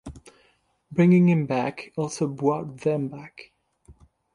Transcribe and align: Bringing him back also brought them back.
Bringing 0.91 1.29
him 1.29 1.45
back 1.45 1.93
also 1.95 2.25
brought 2.25 2.77
them 2.81 3.07
back. 3.07 3.51